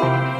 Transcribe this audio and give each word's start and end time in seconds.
Thank 0.00 0.32
you. 0.32 0.37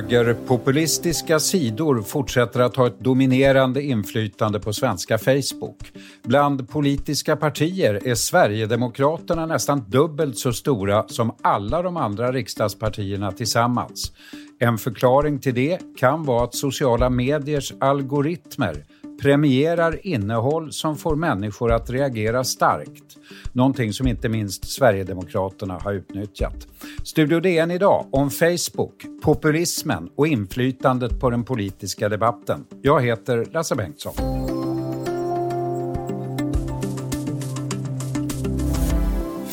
Högerpopulistiska 0.00 1.40
sidor 1.40 2.02
fortsätter 2.02 2.60
att 2.60 2.76
ha 2.76 2.86
ett 2.86 3.00
dominerande 3.00 3.82
inflytande 3.82 4.60
på 4.60 4.72
svenska 4.72 5.18
Facebook. 5.18 5.92
Bland 6.22 6.68
politiska 6.68 7.36
partier 7.36 8.08
är 8.08 8.14
Sverigedemokraterna 8.14 9.46
nästan 9.46 9.84
dubbelt 9.88 10.38
så 10.38 10.52
stora 10.52 11.08
som 11.08 11.34
alla 11.42 11.82
de 11.82 11.96
andra 11.96 12.32
riksdagspartierna 12.32 13.32
tillsammans. 13.32 14.12
En 14.58 14.78
förklaring 14.78 15.38
till 15.38 15.54
det 15.54 15.78
kan 15.96 16.24
vara 16.24 16.44
att 16.44 16.54
sociala 16.54 17.10
mediers 17.10 17.72
algoritmer 17.80 18.84
premierar 19.20 20.06
innehåll 20.06 20.72
som 20.72 20.96
får 20.96 21.16
människor 21.16 21.72
att 21.72 21.90
reagera 21.90 22.44
starkt. 22.44 23.16
Någonting 23.52 23.92
som 23.92 24.06
inte 24.06 24.28
minst 24.28 24.70
Sverigedemokraterna 24.70 25.78
har 25.78 25.92
utnyttjat. 25.92 26.66
Studio 27.04 27.40
DN 27.40 27.70
idag 27.70 28.06
om 28.10 28.30
Facebook, 28.30 29.06
populismen 29.22 30.10
och 30.16 30.26
inflytandet 30.26 31.20
på 31.20 31.30
den 31.30 31.44
politiska 31.44 32.08
debatten. 32.08 32.64
Jag 32.82 33.02
heter 33.02 33.46
Lasse 33.52 33.74
Bengtsson. 33.74 34.14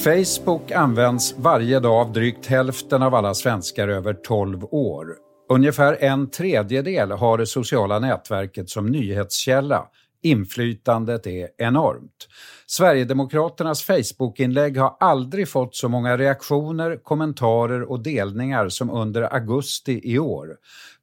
Facebook 0.03 0.71
används 0.71 1.35
varje 1.37 1.79
dag 1.79 2.07
av 2.07 2.13
drygt 2.13 2.45
hälften 2.45 3.03
av 3.03 3.15
alla 3.15 3.33
svenskar 3.33 3.87
över 3.87 4.13
12 4.13 4.63
år. 4.71 5.26
Ungefär 5.49 5.97
en 6.03 6.29
tredjedel 6.29 7.11
har 7.11 7.37
det 7.37 7.45
sociala 7.45 7.99
nätverket 7.99 8.69
som 8.69 8.85
nyhetskälla. 8.85 9.87
Inflytandet 10.21 11.27
är 11.27 11.49
enormt. 11.57 12.27
Sverigedemokraternas 12.65 13.83
Facebookinlägg 13.83 14.77
har 14.77 14.97
aldrig 14.99 15.49
fått 15.49 15.75
så 15.75 15.89
många 15.89 16.17
reaktioner, 16.17 16.97
kommentarer 17.03 17.91
och 17.91 18.03
delningar 18.03 18.69
som 18.69 18.89
under 18.89 19.33
augusti 19.33 20.01
i 20.03 20.19
år. 20.19 20.47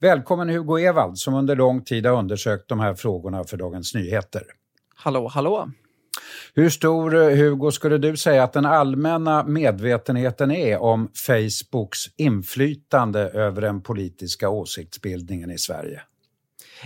Välkommen 0.01 0.49
Hugo 0.49 0.79
Evald 0.79 1.19
som 1.19 1.35
under 1.35 1.57
lång 1.57 1.85
tid 1.85 2.07
har 2.07 2.19
undersökt 2.19 2.69
de 2.69 2.81
här 2.81 2.95
frågorna 2.95 3.45
för 3.45 3.57
Dagens 3.57 3.95
Nyheter. 3.95 4.43
Hallå, 4.95 5.29
hallå! 5.29 5.69
Hur 6.55 6.71
stor, 6.71 7.15
eh, 7.15 7.37
Hugo, 7.37 7.71
skulle 7.71 7.99
du 7.99 8.17
säga 8.17 8.43
att 8.45 8.53
den 8.53 8.67
allmänna 8.67 9.45
medvetenheten 9.45 10.51
är 10.51 10.83
om 10.83 11.11
Facebooks 11.15 11.99
inflytande 12.17 13.21
över 13.21 13.63
den 13.63 13.83
politiska 13.83 14.49
åsiktsbildningen 14.49 15.51
i 15.51 15.59
Sverige? 15.59 16.03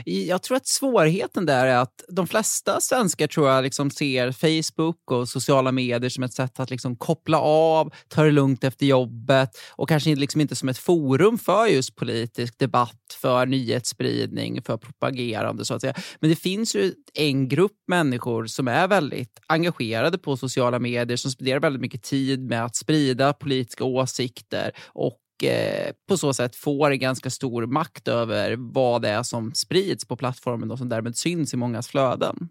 Jag 0.04 0.42
tror 0.42 0.56
att 0.56 0.66
svårigheten 0.66 1.46
där 1.46 1.66
är 1.66 1.76
att 1.76 2.04
de 2.08 2.26
flesta 2.26 2.80
svenskar 2.80 3.26
tror 3.26 3.48
jag 3.48 3.64
liksom 3.64 3.90
ser 3.90 4.32
Facebook 4.32 5.10
och 5.10 5.28
sociala 5.28 5.72
medier 5.72 6.10
som 6.10 6.24
ett 6.24 6.32
sätt 6.32 6.60
att 6.60 6.70
liksom 6.70 6.96
koppla 6.96 7.40
av, 7.40 7.94
ta 8.08 8.22
det 8.22 8.30
lugnt 8.30 8.64
efter 8.64 8.86
jobbet 8.86 9.50
och 9.70 9.88
kanske 9.88 10.14
liksom 10.14 10.40
inte 10.40 10.56
som 10.56 10.68
ett 10.68 10.78
forum 10.78 11.38
för 11.38 11.66
just 11.66 11.96
politisk 11.96 12.58
debatt, 12.58 13.16
för 13.20 13.46
nyhetsspridning, 13.46 14.62
för 14.62 14.76
propagerande 14.76 15.64
så 15.64 15.74
att 15.74 15.80
säga. 15.80 15.94
Men 16.20 16.30
det 16.30 16.36
finns 16.36 16.74
ju 16.74 16.94
en 17.14 17.48
grupp 17.48 17.76
människor 17.88 18.46
som 18.46 18.68
är 18.68 18.88
väldigt 18.88 19.40
engagerade 19.46 20.18
på 20.18 20.36
sociala 20.36 20.78
medier, 20.78 21.16
som 21.16 21.30
spenderar 21.30 21.60
väldigt 21.60 21.82
mycket 21.82 22.02
tid 22.02 22.40
med 22.40 22.64
att 22.64 22.76
sprida 22.76 23.32
politiska 23.32 23.84
åsikter 23.84 24.72
och 24.86 25.18
Eh, 25.44 25.92
på 26.08 26.16
så 26.16 26.32
sätt 26.32 26.56
får 26.56 26.90
ganska 26.90 27.30
stor 27.30 27.66
makt 27.66 28.08
över 28.08 28.56
vad 28.58 29.02
det 29.02 29.08
är 29.08 29.22
som 29.22 29.54
sprids 29.54 30.04
på 30.08 30.16
plattformen 30.16 30.70
och 30.70 30.78
som 30.78 30.88
därmed 30.88 31.16
syns 31.16 31.54
i 31.54 31.56
mångas 31.56 31.88
flöden. 31.88 32.48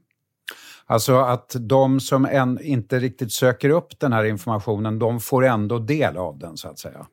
Alltså 0.86 1.18
att 1.18 1.56
de 1.60 2.00
som 2.00 2.26
än 2.26 2.62
inte 2.62 3.00
riktigt 3.00 3.32
söker 3.32 3.70
upp 3.70 4.00
den 4.00 4.14
här 4.14 4.24
informationen, 4.24 5.00
de 5.00 5.20
får 5.20 5.46
ändå 5.46 5.80
del 5.80 6.18
av 6.18 6.40
den 6.40 6.58
så 6.58 6.68
att 6.68 6.80
säga. 6.80 7.08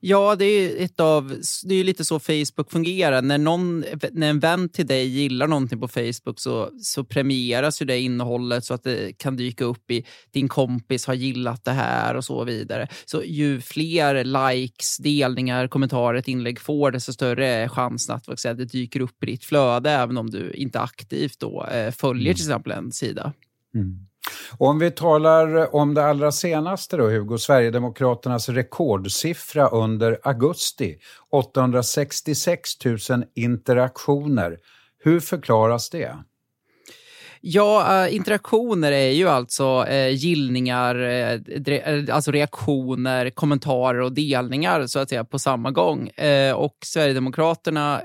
Ja, 0.00 0.36
det 0.36 0.44
är, 0.44 0.84
ett 0.84 1.00
av, 1.00 1.40
det 1.64 1.74
är 1.74 1.84
lite 1.84 2.04
så 2.04 2.18
Facebook 2.18 2.70
fungerar. 2.70 3.22
När, 3.22 3.38
någon, 3.38 3.84
när 4.12 4.30
en 4.30 4.40
vän 4.40 4.68
till 4.68 4.86
dig 4.86 5.06
gillar 5.06 5.46
någonting 5.46 5.80
på 5.80 5.88
Facebook 5.88 6.40
så, 6.40 6.70
så 6.82 7.04
premieras 7.04 7.82
ju 7.82 7.86
det 7.86 8.00
innehållet 8.00 8.64
så 8.64 8.74
att 8.74 8.82
det 8.82 9.18
kan 9.18 9.36
dyka 9.36 9.64
upp 9.64 9.90
i 9.90 10.04
din 10.30 10.48
kompis 10.48 11.06
har 11.06 11.14
gillat 11.14 11.64
det 11.64 11.70
här 11.70 12.14
och 12.14 12.24
så 12.24 12.44
vidare. 12.44 12.88
Så 13.04 13.22
ju 13.22 13.60
fler 13.60 14.24
likes, 14.24 14.96
delningar, 14.96 15.68
kommentarer 15.68 16.18
ett 16.18 16.28
inlägg 16.28 16.60
får, 16.60 16.90
desto 16.90 17.12
större 17.12 17.48
är 17.48 17.68
chansen 17.68 18.20
att 18.26 18.40
säga, 18.40 18.54
det 18.54 18.64
dyker 18.64 19.00
upp 19.00 19.22
i 19.22 19.26
ditt 19.26 19.44
flöde 19.44 19.90
även 19.90 20.18
om 20.18 20.30
du 20.30 20.52
inte 20.52 20.80
aktivt 20.80 21.40
då, 21.40 21.66
eh, 21.66 21.90
följer 21.90 22.26
mm. 22.26 22.34
till 22.34 22.44
exempel 22.44 22.72
en 22.72 22.92
sida. 22.92 23.32
Mm. 23.74 24.06
Och 24.58 24.68
om 24.68 24.78
vi 24.78 24.90
talar 24.90 25.74
om 25.74 25.94
det 25.94 26.04
allra 26.04 26.32
senaste 26.32 26.96
då, 26.96 27.08
Hugo, 27.08 27.38
Sverigedemokraternas 27.38 28.48
rekordsiffra 28.48 29.68
under 29.68 30.18
augusti, 30.22 30.96
866 31.30 32.70
000 32.84 32.98
interaktioner. 33.34 34.58
Hur 35.04 35.20
förklaras 35.20 35.90
det? 35.90 36.16
Ja, 37.46 38.04
äh, 38.06 38.14
interaktioner 38.14 38.92
är 38.92 39.10
ju 39.10 39.28
alltså 39.28 39.86
äh, 39.86 40.14
gillningar, 40.14 40.94
äh, 40.94 42.14
alltså 42.14 42.30
reaktioner, 42.30 43.30
kommentarer 43.30 44.00
och 44.00 44.12
delningar 44.12 44.86
så 44.86 44.98
att 44.98 45.08
säga 45.08 45.24
på 45.24 45.38
samma 45.38 45.70
gång. 45.70 46.10
och 46.54 46.76
Sverigedemokraterna 46.84 48.00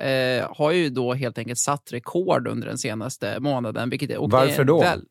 har 0.50 0.72
ju 0.72 0.90
då 0.90 1.14
helt 1.14 1.38
enkelt 1.38 1.60
satt 1.60 1.94
rekord 1.94 2.48
under 2.48 2.68
den 2.68 2.78
senaste 2.78 3.40
månaden. 3.40 3.90
Vilket, 3.90 4.12
Varför 4.20 4.64
då? 4.64 4.82
Väl, 4.82 5.02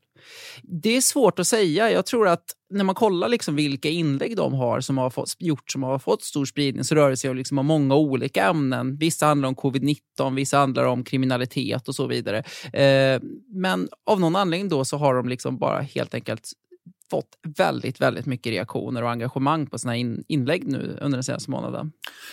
det 0.62 0.96
är 0.96 1.00
svårt 1.00 1.38
att 1.38 1.46
säga. 1.46 1.90
Jag 1.90 2.06
tror 2.06 2.28
att 2.28 2.44
när 2.70 2.84
man 2.84 2.94
kollar 2.94 3.28
liksom 3.28 3.56
vilka 3.56 3.88
inlägg 3.88 4.36
de 4.36 4.54
har 4.54 4.80
som 4.80 4.98
har 4.98 5.10
fått, 5.10 5.34
gjort 5.38 5.70
som 5.70 5.82
har 5.82 5.98
fått 5.98 6.22
stor 6.22 6.44
spridning 6.44 6.84
så 6.84 6.94
rör 6.94 7.10
det 7.10 7.16
sig 7.16 7.30
om, 7.30 7.36
liksom 7.36 7.66
många 7.66 7.94
olika 7.94 8.44
ämnen. 8.44 8.96
Vissa 8.96 9.26
handlar 9.26 9.48
om 9.48 9.56
covid-19, 9.56 10.34
vissa 10.34 10.58
handlar 10.58 10.84
om 10.84 11.04
kriminalitet 11.04 11.88
och 11.88 11.94
så 11.94 12.06
vidare. 12.06 12.38
Eh, 12.72 13.20
men 13.54 13.88
av 14.06 14.20
någon 14.20 14.36
anledning 14.36 14.68
då 14.68 14.84
så 14.84 14.96
har 14.96 15.14
de 15.14 15.28
liksom 15.28 15.58
bara 15.58 15.80
helt 15.80 16.14
enkelt 16.14 16.52
fått 17.10 17.38
väldigt, 17.58 18.00
väldigt 18.00 18.26
mycket 18.26 18.50
reaktioner 18.50 19.02
och 19.02 19.10
engagemang 19.10 19.66
på 19.66 19.78
sina 19.78 19.96
in 19.96 20.24
inlägg 20.28 20.66
nu 20.66 20.98
under 21.00 21.16
den 21.16 21.24
senaste 21.24 21.50
månaden. 21.50 21.92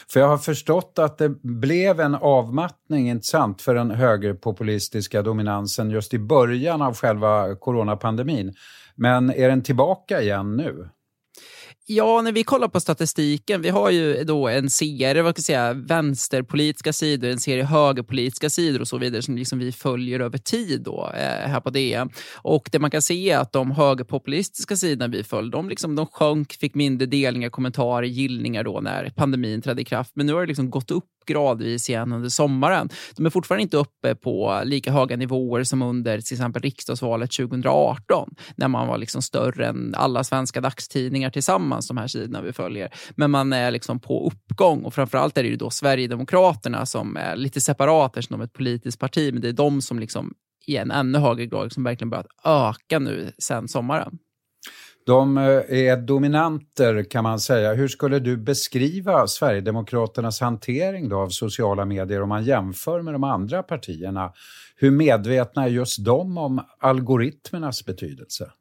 För 0.10 0.20
jag 0.20 0.28
har 0.28 0.38
förstått 0.38 1.00
att 1.00 1.18
det 1.18 1.30
blev 1.42 2.00
en 2.00 2.16
avmattning, 2.16 3.10
inte 3.10 3.28
sant, 3.28 3.62
för 3.62 3.76
den 3.76 3.92
högerpopulistiska 3.92 5.22
dominansen 5.22 5.90
just 5.90 6.14
i 6.14 6.20
början 6.20 6.82
av 6.82 6.96
själva 6.96 7.56
coronapandemin. 7.56 8.54
Men 8.96 9.30
är 9.30 9.50
den 9.50 9.64
tillbaka 9.64 10.22
igen 10.22 10.58
nu? 10.58 10.90
Ja, 11.88 12.22
när 12.22 12.32
vi 12.32 12.44
kollar 12.44 12.68
på 12.68 12.80
statistiken, 12.80 13.62
vi 13.62 13.70
har 13.70 13.90
ju 13.90 14.24
då 14.24 14.48
en 14.48 14.70
serie 14.70 15.22
vad 15.22 15.34
ska 15.34 15.40
jag 15.40 15.46
säga, 15.46 15.74
vänsterpolitiska 15.74 16.94
sidor, 16.94 17.30
en 17.30 17.40
serie 17.40 17.64
högerpolitiska 17.64 18.50
sidor 18.50 18.82
och 18.82 18.88
så 18.88 18.98
vidare 18.98 19.22
som 19.22 19.38
liksom 19.38 19.60
vi 19.60 19.72
följer 19.72 20.20
över 20.20 20.38
tid 20.38 20.82
då, 20.82 21.12
eh, 21.14 21.50
här 21.50 21.60
på 21.60 21.70
DN. 21.70 22.10
Och 22.36 22.70
det 22.72 22.80
man 22.80 22.92
kan 22.92 23.02
se 23.02 23.30
är 23.30 23.38
att 23.38 23.52
de 23.52 23.72
högerpopulistiska 23.72 24.76
sidorna 24.76 25.08
vi 25.08 25.24
följde, 25.24 25.58
de, 25.58 25.70
liksom, 25.70 25.96
de 25.96 26.06
sjönk, 26.06 26.54
fick 26.54 26.76
mindre 26.76 27.06
delningar, 27.06 27.50
kommentarer, 27.50 28.08
gillningar 28.08 28.64
då 28.64 28.80
när 28.80 29.10
pandemin 29.16 29.62
trädde 29.62 29.82
i 29.82 29.86
kraft. 29.86 30.12
Men 30.16 30.26
nu 30.26 30.34
har 30.34 30.42
det 30.42 30.48
liksom 30.48 30.70
gått 30.70 30.92
upp 30.92 31.15
gradvis 31.26 31.90
igen 31.90 32.12
under 32.12 32.30
sommaren. 32.30 32.90
De 33.16 33.26
är 33.26 33.30
fortfarande 33.30 33.62
inte 33.62 33.78
uppe 33.78 34.16
på 34.16 34.62
lika 34.64 34.92
höga 34.92 35.18
nivåer 35.18 35.64
som 35.64 35.82
under 35.82 36.22
till 36.22 36.36
exempel 36.36 36.62
riksdagsvalet 36.62 37.32
2018 37.32 38.30
när 38.56 38.68
man 38.68 38.88
var 38.88 38.98
liksom 38.98 39.22
större 39.22 39.68
än 39.68 39.96
alla 39.98 40.24
svenska 40.24 40.62
dagstidningar 40.62 41.30
tillsammans, 41.30 41.88
de 41.88 41.98
här 41.98 42.08
sidorna 42.08 42.42
vi 42.42 42.54
följer. 42.54 42.94
Men 43.16 43.32
man 43.32 43.54
är 43.54 43.72
liksom 43.72 44.00
på 44.00 44.28
uppgång 44.28 44.84
och 44.84 44.94
framförallt 44.94 45.38
är 45.38 45.44
det 45.44 45.50
ju 45.50 45.56
då 45.56 45.70
Sverigedemokraterna 45.70 46.86
som 46.86 47.18
är 47.18 47.36
lite 47.36 47.62
separata 47.62 48.20
är 48.20 48.44
ett 48.44 48.54
politiskt 48.54 49.00
parti, 49.00 49.34
men 49.34 49.42
det 49.42 49.50
är 49.50 49.54
de 49.54 49.82
som 49.82 50.00
liksom 50.00 50.34
i 50.68 50.78
en 50.78 50.92
ännu 50.92 51.18
högre 51.18 51.46
grad 51.46 51.74
som 51.74 51.84
verkligen 51.84 52.10
börjat 52.10 52.28
öka 52.44 53.00
nu 53.00 53.32
sen 53.38 53.68
sommaren. 53.68 54.18
De 55.06 55.38
eh, 55.38 55.44
är 55.88 55.98
dominanter 55.98 57.04
kan 57.04 57.24
man 57.24 57.40
säga. 57.40 57.74
Hur 57.74 57.88
skulle 57.88 58.20
du 58.20 58.38
beskriva 58.38 59.28
Sverigedemokraternas 59.28 60.40
hantering 60.42 61.10
då 61.10 61.18
av 61.18 61.30
sociala 61.30 61.86
medier 61.86 62.22
om 62.22 62.30
man 62.30 62.44
jämför 62.44 63.02
med 63.02 63.14
de 63.14 63.24
andra 63.24 63.64
partierna? 63.64 64.34
Hur 64.76 64.92
medvetna 64.92 65.64
är 65.64 65.68
just 65.68 66.06
de 66.06 66.38
om 66.38 66.62
algoritmernas 66.80 67.86
betydelse? 67.86 68.52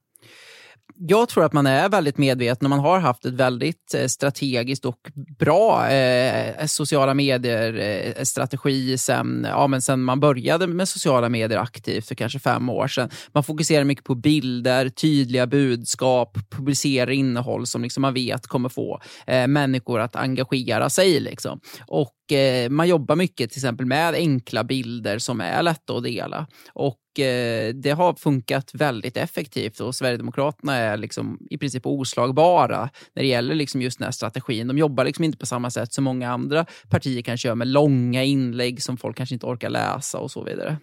Jag 0.98 1.28
tror 1.28 1.44
att 1.44 1.52
man 1.52 1.66
är 1.66 1.88
väldigt 1.88 2.18
medveten 2.18 2.66
och 2.66 2.70
man 2.70 2.78
har 2.78 2.98
haft 2.98 3.24
ett 3.24 3.34
väldigt 3.34 3.94
eh, 3.94 4.06
strategiskt 4.06 4.84
och 4.84 4.98
bra 5.38 5.88
eh, 5.90 6.66
sociala 6.66 7.14
medier-strategi 7.14 8.92
eh, 8.92 8.96
sen, 8.96 9.46
ja, 9.48 9.80
sen 9.80 10.02
man 10.02 10.20
började 10.20 10.66
med 10.66 10.88
sociala 10.88 11.28
medier 11.28 11.58
aktivt 11.58 12.08
för 12.08 12.14
kanske 12.14 12.38
fem 12.38 12.68
år 12.68 12.88
sedan. 12.88 13.10
Man 13.32 13.44
fokuserar 13.44 13.84
mycket 13.84 14.04
på 14.04 14.14
bilder, 14.14 14.88
tydliga 14.88 15.46
budskap, 15.46 16.38
publicerar 16.50 17.10
innehåll 17.10 17.66
som 17.66 17.82
liksom 17.82 18.02
man 18.02 18.14
vet 18.14 18.46
kommer 18.46 18.68
få 18.68 19.00
eh, 19.26 19.46
människor 19.46 20.00
att 20.00 20.16
engagera 20.16 20.90
sig. 20.90 21.20
Liksom. 21.20 21.60
Och 21.86 22.32
eh, 22.32 22.70
man 22.70 22.88
jobbar 22.88 23.16
mycket 23.16 23.50
till 23.50 23.58
exempel 23.58 23.86
med 23.86 24.14
enkla 24.14 24.64
bilder 24.64 25.18
som 25.18 25.40
är 25.40 25.62
lätta 25.62 25.96
att 25.96 26.04
dela. 26.04 26.46
Och 26.72 26.98
Eh, 27.18 27.74
det 27.74 27.90
har 27.90 28.14
funkat 28.14 28.70
väldigt 28.74 29.16
effektivt 29.16 29.80
och 29.80 29.94
Sverigedemokraterna 29.94 30.76
är 30.76 30.96
liksom 30.96 31.38
i 31.50 31.58
princip 31.58 31.86
oslagbara 31.86 32.90
när 33.14 33.22
det 33.22 33.28
gäller 33.28 33.54
liksom 33.54 33.82
just 33.82 33.98
den 33.98 34.04
här 34.04 34.12
strategin. 34.12 34.68
De 34.68 34.78
jobbar 34.78 35.04
liksom 35.04 35.24
inte 35.24 35.38
på 35.38 35.46
samma 35.46 35.70
sätt 35.70 35.92
som 35.92 36.04
många 36.04 36.30
andra 36.32 36.66
partier 36.88 37.22
kanske 37.22 37.48
gör 37.48 37.54
med 37.54 37.68
långa 37.68 38.24
inlägg 38.24 38.82
som 38.82 38.96
folk 38.96 39.16
kanske 39.16 39.34
inte 39.34 39.46
orkar 39.46 39.70
läsa 39.70 40.18
och 40.18 40.30
så 40.30 40.44
vidare. 40.44 40.76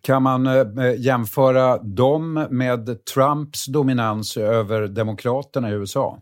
Kan 0.00 0.22
man 0.22 0.46
eh, 0.46 0.54
eh, 0.54 1.00
jämföra 1.00 1.78
dem 1.78 2.46
med 2.50 3.04
Trumps 3.14 3.66
dominans 3.66 4.36
över 4.36 4.88
demokraterna 4.88 5.70
i 5.70 5.72
USA? 5.72 6.18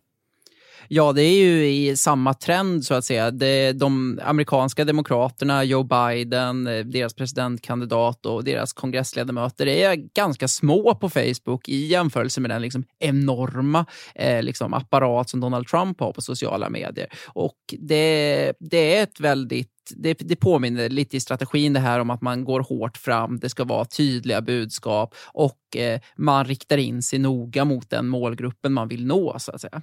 Ja, 0.89 1.13
det 1.13 1.23
är 1.23 1.45
ju 1.45 1.69
i 1.69 1.97
samma 1.97 2.35
trend 2.35 2.85
så 2.85 2.95
att 2.95 3.05
säga. 3.05 3.31
Det, 3.31 3.73
de 3.73 4.21
amerikanska 4.23 4.85
demokraterna, 4.85 5.65
Joe 5.65 5.83
Biden, 5.83 6.67
eh, 6.67 6.85
deras 6.85 7.15
presidentkandidat 7.15 8.27
och 8.27 8.45
deras 8.45 8.73
kongressledamöter 8.73 9.67
är 9.67 9.95
ganska 9.95 10.49
små 10.49 10.95
på 10.95 11.11
Facebook 11.11 11.69
i 11.69 11.87
jämförelse 11.87 12.41
med 12.41 12.51
den 12.51 12.63
liksom 12.63 12.85
enorma 12.99 13.87
eh, 14.15 14.43
liksom 14.43 14.75
apparat 14.75 15.31
som 15.31 15.41
Donald 15.41 15.67
Trump 15.67 16.01
har 16.01 16.13
på 16.13 16.21
sociala 16.21 16.71
medier. 16.71 17.09
Och 17.27 17.59
det, 17.79 18.53
det 18.61 18.97
är 18.97 19.03
ett 19.03 19.21
väldigt 19.21 19.71
det, 19.91 20.15
det, 20.15 20.37
påminner 20.37 20.89
lite 20.89 21.17
i 21.17 21.21
strategin 21.21 21.73
det 21.73 21.81
här 21.81 22.01
om 22.01 22.11
att 22.11 22.23
man 22.23 22.45
går 22.45 22.61
hårt 22.61 22.97
fram, 22.97 23.39
det 23.39 23.49
ska 23.49 23.65
vara 23.65 23.85
tydliga 23.85 24.41
budskap 24.41 25.15
och 25.33 25.77
eh, 25.77 26.01
man 26.17 26.45
riktar 26.45 26.79
in 26.79 27.03
sig 27.03 27.19
noga 27.19 27.65
mot 27.65 27.91
den 27.91 28.09
målgruppen 28.09 28.73
man 28.73 28.89
vill 28.89 29.07
nå. 29.07 29.39
så 29.39 29.53
att 29.53 29.61
säga. 29.61 29.83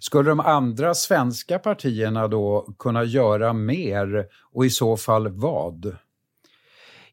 Skulle 0.00 0.30
de 0.30 0.40
andra 0.40 0.94
svenska 0.94 1.58
partierna 1.58 2.28
då 2.28 2.74
kunna 2.78 3.04
göra 3.04 3.52
mer 3.52 4.26
och 4.52 4.66
i 4.66 4.70
så 4.70 4.96
fall 4.96 5.28
vad? 5.28 5.96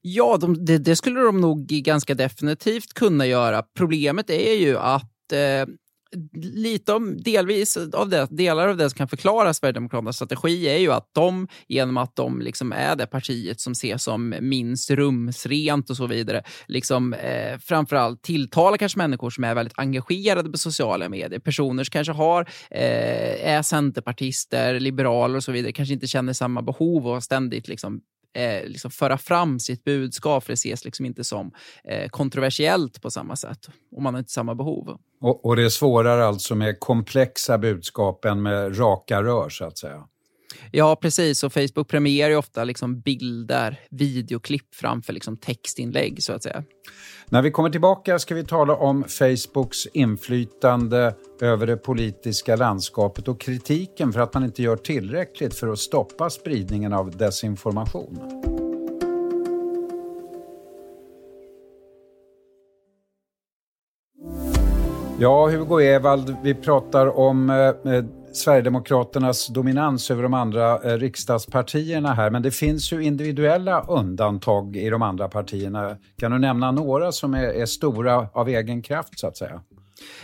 Ja, 0.01 0.37
de, 0.37 0.65
det, 0.65 0.77
det, 0.77 0.95
skulle 0.95 1.19
de 1.19 1.41
nog 1.41 1.67
ganska 1.67 2.15
definitivt 2.15 2.93
kunna 2.93 3.25
göra. 3.25 3.63
Problemet 3.77 4.29
är 4.29 4.53
ju 4.53 4.77
att 4.77 5.31
eh, 5.31 5.73
lite 6.33 6.93
om, 6.93 7.17
delvis 7.21 7.77
av 7.77 8.09
det, 8.09 8.27
delar 8.29 8.67
av 8.67 8.77
det 8.77 8.89
som 8.89 8.97
kan 8.97 9.07
förklara 9.07 9.53
Sverigedemokraternas 9.53 10.15
strategi 10.15 10.69
är 10.69 10.77
ju 10.77 10.91
att 10.91 11.09
de, 11.13 11.47
genom 11.67 11.97
att 11.97 12.15
de 12.15 12.41
liksom 12.41 12.71
är 12.71 12.95
det 12.95 13.05
partiet 13.05 13.59
som 13.59 13.71
ses 13.71 14.03
som 14.03 14.35
minst 14.41 14.91
rumsrent 14.91 15.89
och 15.89 15.97
så 15.97 16.07
vidare, 16.07 16.43
liksom, 16.67 17.13
eh, 17.13 17.57
framförallt 17.59 18.21
tilltalar 18.21 18.77
kanske 18.77 18.97
människor 18.97 19.29
som 19.29 19.43
är 19.43 19.55
väldigt 19.55 19.79
engagerade 19.79 20.49
på 20.49 20.57
sociala 20.57 21.09
medier. 21.09 21.39
Personer 21.39 21.83
som 21.83 21.91
kanske 21.91 22.13
har, 22.13 22.41
eh, 22.71 23.49
är 23.49 23.61
centerpartister, 23.61 24.79
liberaler 24.79 25.35
och 25.35 25.43
så 25.43 25.51
vidare, 25.51 25.71
kanske 25.71 25.93
inte 25.93 26.07
känner 26.07 26.33
samma 26.33 26.61
behov 26.61 27.07
och 27.07 27.23
ständigt 27.23 27.67
liksom 27.67 28.01
eh, 28.37 28.67
liksom 28.67 28.91
föra 28.91 29.17
fram 29.17 29.59
sitt 29.59 29.83
budskap, 29.83 30.43
för 30.43 30.51
det 30.51 30.53
ses 30.53 30.85
liksom 30.85 31.05
inte 31.05 31.23
som 31.23 31.51
eh, 31.83 32.09
kontroversiellt 32.09 33.01
på 33.01 33.11
samma 33.11 33.35
sätt. 33.35 33.67
Och 33.91 34.01
man 34.01 34.13
har 34.13 34.19
inte 34.19 34.31
samma 34.31 34.55
behov. 34.55 34.97
Och, 35.21 35.45
och 35.45 35.55
det 35.55 35.63
är 35.63 35.69
svårare 35.69 36.25
alltså 36.25 36.55
med 36.55 36.79
komplexa 36.79 37.57
budskap 37.57 38.25
än 38.25 38.41
med 38.41 38.79
raka 38.79 39.23
rör, 39.23 39.49
så 39.49 39.65
att 39.65 39.77
säga? 39.77 40.03
Ja, 40.71 40.95
precis. 40.95 41.43
Och 41.43 41.53
Facebook 41.53 41.87
premierar 41.87 42.29
ju 42.29 42.35
ofta 42.35 42.63
liksom 42.63 42.99
bilder, 42.99 43.79
videoklipp 43.89 44.75
framför 44.75 45.13
liksom 45.13 45.37
textinlägg, 45.37 46.23
så 46.23 46.33
att 46.33 46.43
säga. 46.43 46.63
När 47.29 47.41
vi 47.41 47.51
kommer 47.51 47.69
tillbaka 47.69 48.19
ska 48.19 48.35
vi 48.35 48.43
tala 48.43 48.75
om 48.75 49.03
Facebooks 49.03 49.87
inflytande 49.93 51.15
över 51.41 51.67
det 51.67 51.77
politiska 51.77 52.55
landskapet 52.55 53.27
och 53.27 53.41
kritiken 53.41 54.13
för 54.13 54.19
att 54.19 54.33
man 54.33 54.43
inte 54.43 54.63
gör 54.63 54.77
tillräckligt 54.77 55.53
för 55.55 55.67
att 55.67 55.79
stoppa 55.79 56.29
spridningen 56.29 56.93
av 56.93 57.17
desinformation. 57.17 58.19
Ja, 65.19 65.49
Hugo 65.49 65.79
Evald, 65.79 66.35
vi 66.43 66.53
pratar 66.53 67.17
om 67.17 67.49
eh, 67.49 67.93
eh 67.93 68.03
Sverigedemokraternas 68.37 69.47
dominans 69.47 70.11
över 70.11 70.23
de 70.23 70.33
andra 70.33 70.91
eh, 70.91 70.97
riksdagspartierna 70.97 72.13
här. 72.13 72.29
Men 72.29 72.41
det 72.41 72.51
finns 72.51 72.93
ju 72.93 73.03
individuella 73.03 73.81
undantag 73.81 74.75
i 74.75 74.89
de 74.89 75.01
andra 75.01 75.27
partierna. 75.27 75.97
Kan 76.17 76.31
du 76.31 76.39
nämna 76.39 76.71
några 76.71 77.11
som 77.11 77.33
är, 77.33 77.43
är 77.43 77.65
stora 77.65 78.29
av 78.33 78.49
egen 78.49 78.81
kraft 78.81 79.19
så 79.19 79.27
att 79.27 79.37
säga? 79.37 79.61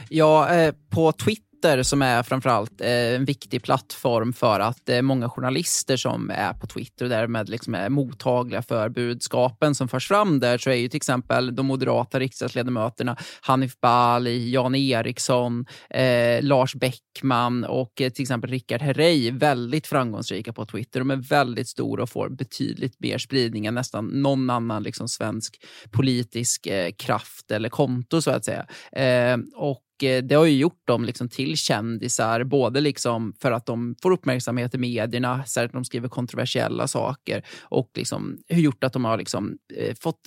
Ja, 0.09 0.55
eh, 0.55 0.73
på 0.89 1.11
Twitter 1.11 1.52
Twitter 1.63 1.83
som 1.83 2.01
är 2.01 2.23
framförallt 2.23 2.81
eh, 2.81 2.87
en 2.89 3.25
viktig 3.25 3.63
plattform 3.63 4.33
för 4.33 4.59
att 4.59 4.77
det 4.83 4.95
är 4.95 5.01
många 5.01 5.29
journalister 5.29 5.97
som 5.97 6.29
är 6.29 6.53
på 6.53 6.67
Twitter 6.67 7.05
och 7.05 7.09
därmed 7.09 7.49
liksom 7.49 7.75
är 7.75 7.89
mottagliga 7.89 8.61
för 8.61 8.89
budskapen 8.89 9.75
som 9.75 9.87
förs 9.87 10.07
fram 10.07 10.39
där 10.39 10.57
så 10.57 10.69
är 10.69 10.75
ju 10.75 10.87
till 10.87 10.97
exempel 10.97 11.55
de 11.55 11.65
moderata 11.65 12.19
riksdagsledamöterna 12.19 13.17
Hanif 13.41 13.79
Bali, 13.79 14.51
Jan 14.51 14.75
Eriksson, 14.75 15.65
eh, 15.89 16.41
Lars 16.41 16.75
Bäckman 16.75 17.63
och 17.63 18.01
eh, 18.01 18.09
till 18.09 18.21
exempel 18.21 18.49
Rickard 18.49 18.81
Herrey 18.81 19.31
väldigt 19.31 19.87
framgångsrika 19.87 20.53
på 20.53 20.65
Twitter. 20.65 20.99
De 20.99 21.11
är 21.11 21.15
väldigt 21.29 21.69
stora 21.69 22.03
och 22.03 22.09
får 22.09 22.29
betydligt 22.29 22.99
mer 22.99 23.17
spridning 23.17 23.65
än 23.65 23.75
nästan 23.75 24.05
någon 24.05 24.49
annan 24.49 24.83
liksom 24.83 25.07
svensk 25.07 25.63
politisk 25.91 26.67
eh, 26.67 26.91
kraft 26.91 27.51
eller 27.51 27.69
konto 27.69 28.21
så 28.21 28.31
att 28.31 28.45
säga. 28.45 28.65
Eh, 28.91 29.37
och 29.55 29.83
Eh, 30.03 30.23
det 30.23 30.35
har 30.35 30.45
ju 30.45 30.57
gjort 30.57 30.87
dem 30.87 31.05
liksom 31.05 31.29
till 31.29 31.57
kändisar, 31.57 32.43
både 32.43 32.81
liksom 32.81 33.33
för 33.41 33.51
att 33.51 33.65
de 33.65 33.95
får 34.01 34.11
uppmärksamhet 34.11 34.75
i 34.75 34.77
medierna, 34.77 35.43
särskilt 35.45 35.73
när 35.73 35.79
de 35.79 35.85
skriver 35.85 36.09
kontroversiella 36.09 36.87
saker, 36.87 37.45
och 37.61 37.91
liksom 37.95 38.37
gjort 38.49 38.83
att 38.83 38.93
de 38.93 39.05
har 39.05 39.17
liksom 39.17 39.57
eh, 39.75 39.95
fått, 39.99 40.19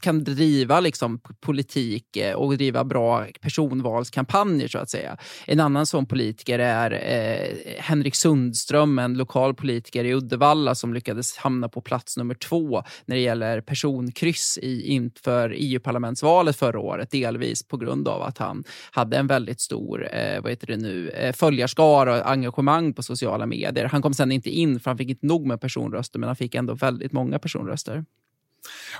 kan 0.00 0.24
driva 0.24 0.80
liksom 0.80 1.20
politik 1.40 2.16
eh, 2.16 2.34
och 2.34 2.56
driva 2.56 2.84
bra 2.84 3.26
personvalskampanjer, 3.40 4.68
så 4.68 4.78
att 4.78 4.90
säga. 4.90 5.16
En 5.46 5.60
annan 5.60 5.86
sån 5.86 6.06
politiker 6.06 6.58
är 6.58 6.90
eh, 6.90 7.82
Henrik 7.82 8.14
Sundström, 8.14 8.98
en 8.98 9.14
lokal 9.14 9.54
politiker 9.54 10.04
i 10.04 10.14
Uddevalla 10.14 10.74
som 10.74 10.94
lyckades 10.94 11.36
hamna 11.36 11.68
på 11.68 11.80
plats 11.80 12.16
nummer 12.16 12.34
två 12.34 12.82
när 13.04 13.16
det 13.16 13.22
gäller 13.22 13.60
personkryss 13.60 14.58
i, 14.62 14.86
inför 14.86 15.54
EU-parlamentsvalet 15.56 16.56
förra 16.56 16.80
året, 16.80 17.10
delvis 17.10 17.68
på 17.68 17.76
grund 17.76 18.08
av 18.08 18.22
att 18.22 18.38
han 18.38 18.64
hade 18.94 19.16
en 19.16 19.26
väldigt 19.26 19.60
stor 19.60 20.08
eh, 20.12 20.42
vad 20.42 20.52
heter 20.52 20.66
det 20.66 20.76
nu, 20.76 21.08
eh, 21.08 21.32
följarskara 21.32 22.20
och 22.20 22.30
engagemang 22.30 22.92
på 22.92 23.02
sociala 23.02 23.46
medier. 23.46 23.84
Han 23.84 24.02
kom 24.02 24.14
sen 24.14 24.32
inte 24.32 24.50
in 24.50 24.80
för 24.80 24.90
han 24.90 24.98
fick 24.98 25.08
inte 25.08 25.26
nog 25.26 25.46
med 25.46 25.60
personröster 25.60 26.18
men 26.18 26.26
han 26.26 26.36
fick 26.36 26.54
ändå 26.54 26.74
väldigt 26.74 27.12
många 27.12 27.38
personröster. 27.38 28.04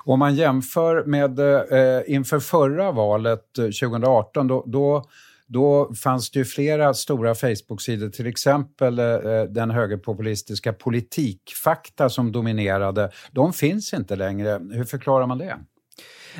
Om 0.04 0.18
man 0.18 0.34
jämför 0.34 1.04
med 1.04 1.38
eh, 1.38 2.14
inför 2.14 2.40
förra 2.40 2.92
valet 2.92 3.58
eh, 3.58 3.64
2018 3.64 4.48
då, 4.48 4.64
då 4.66 5.04
då 5.46 5.94
fanns 5.94 6.30
det 6.30 6.38
ju 6.38 6.44
flera 6.44 6.94
stora 6.94 7.34
Facebook-sidor, 7.34 8.08
till 8.08 8.26
exempel 8.26 8.98
eh, 8.98 9.06
eh, 9.06 9.44
den 9.44 9.70
högerpopulistiska 9.70 10.72
Politikfakta 10.72 12.10
som 12.10 12.32
dominerade. 12.32 13.10
De 13.32 13.52
finns 13.52 13.94
inte 13.94 14.16
längre. 14.16 14.60
Hur 14.72 14.84
förklarar 14.84 15.26
man 15.26 15.38
det? 15.38 15.58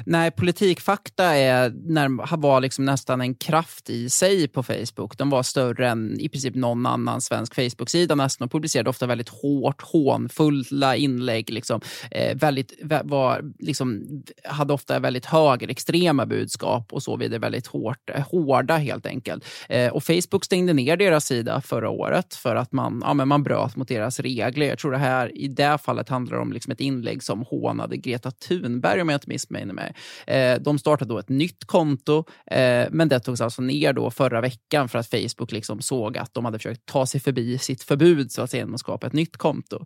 Nej, 0.07 0.31
politikfakta 0.31 1.25
är, 1.25 1.71
när, 1.71 2.37
var 2.37 2.61
liksom 2.61 2.85
nästan 2.85 3.21
en 3.21 3.35
kraft 3.35 3.91
i 3.91 4.11
sig 4.11 4.49
på 4.49 4.63
Facebook. 4.63 5.19
De 5.19 5.31
var 5.31 5.43
större 5.43 5.89
än 5.89 6.21
i 6.21 6.29
princip 6.29 6.55
någon 6.55 6.87
annan 6.87 7.21
svensk 7.21 7.55
Facebook-sida 7.55 8.15
nästan 8.15 8.45
och 8.45 8.53
publicerade 8.53 8.91
ofta 8.91 9.07
väldigt 9.07 9.29
hårt, 9.29 9.83
hånfulla 9.83 10.97
inlägg. 10.97 11.51
Liksom, 11.51 11.81
eh, 12.11 12.37
väldigt, 12.37 12.73
var, 13.05 13.53
liksom, 13.59 14.07
hade 14.45 14.73
ofta 14.73 14.99
väldigt 14.99 15.27
högerextrema 15.27 16.27
budskap 16.27 16.93
och 16.93 17.03
så 17.03 17.17
vidare. 17.17 17.39
Väldigt 17.39 17.67
hårt, 17.67 18.11
eh, 18.15 18.29
hårda 18.31 18.77
helt 18.77 19.07
enkelt. 19.07 19.45
Eh, 19.69 19.93
och 19.93 20.05
Facebook 20.05 20.45
stängde 20.45 20.73
ner 20.73 20.97
deras 20.97 21.27
sida 21.27 21.61
förra 21.61 21.91
året 21.91 22.35
för 22.35 22.57
att 22.57 22.73
man, 22.73 23.03
ja, 23.05 23.15
men 23.15 23.29
man 23.29 23.43
bröt 23.43 23.77
mot 23.77 23.89
deras 23.89 24.21
regler. 24.21 24.67
Jag 24.67 24.79
tror 24.79 24.93
det 24.93 24.99
här 24.99 25.39
i 25.39 25.49
det 25.49 25.79
fallet 25.79 26.09
handlar 26.09 26.39
om 26.39 26.53
liksom 26.53 26.73
ett 26.73 26.81
inlägg 26.81 27.23
som 27.23 27.43
hånade 27.43 27.97
Greta 27.97 28.31
Thunberg 28.31 29.01
om 29.03 29.09
jag 29.09 29.17
inte 29.17 29.29
missminner 29.29 29.75
mig 29.75 29.84
med. 29.85 30.55
Eh, 30.55 30.62
de 30.62 30.79
startade 30.79 31.14
då 31.14 31.19
ett 31.19 31.29
nytt 31.29 31.64
konto, 31.64 32.25
eh, 32.47 32.87
men 32.91 33.09
det 33.09 33.21
togs 33.21 33.41
alltså 33.41 33.62
ner 33.62 33.93
då 33.93 34.11
förra 34.11 34.41
veckan 34.41 34.88
för 34.88 34.99
att 34.99 35.11
Facebook 35.11 35.53
liksom 35.53 35.81
såg 35.81 36.19
att 36.19 36.35
de 36.35 36.45
hade 36.45 36.59
försökt 36.59 36.87
ta 36.87 37.07
sig 37.07 37.21
förbi 37.21 37.59
sitt 37.59 37.83
förbud 37.83 38.33
så 38.33 38.43
att 38.43 38.50
säga, 38.50 38.61
genom 38.61 38.75
att 38.75 38.81
skapa 38.81 39.07
ett 39.07 39.12
nytt 39.12 39.37
konto. 39.37 39.85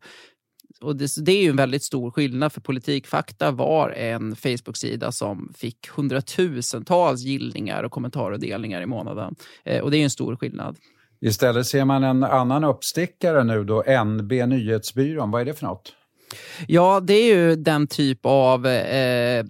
och 0.81 0.97
det, 0.97 1.11
det, 1.25 1.33
är 1.33 1.43
ju 1.43 1.50
en 1.50 1.57
väldigt 1.57 1.85
stor 1.85 2.11
skillnad 2.11 2.52
för 2.52 2.61
Politikfakta 2.61 3.50
var 3.50 3.90
en 3.90 4.37
Facebook-sida 4.37 5.12
som 5.12 5.52
fick 5.57 5.88
hundratusentals 5.88 7.23
gillningar 7.23 7.83
och 7.83 7.93
kommentarer 7.93 8.33
och 8.33 8.40
delningar 8.40 8.83
i 8.83 8.87
månaden. 8.87 9.35
Eh, 9.64 9.81
och 9.81 9.90
det 9.90 9.97
är 9.97 10.05
en 10.05 10.11
stor 10.11 10.37
skillnad. 10.37 10.76
Istället 11.21 11.67
ser 11.67 11.85
man 11.85 12.05
en 12.05 12.25
annan 12.25 12.64
uppstickare 12.64 13.45
nu 13.45 13.64
då, 13.64 14.05
NB 14.05 14.33
Nyhetsbyrån. 14.47 15.31
Vad 15.31 15.40
är 15.40 15.45
det 15.45 15.55
för 15.55 15.67
något? 15.67 15.93
Ja, 16.67 17.00
det 17.00 17.14
är 17.14 17.37
ju 17.37 17.57
den 17.57 17.87
typ 17.87 18.19
av 18.23 18.67
eh, 18.67 19.45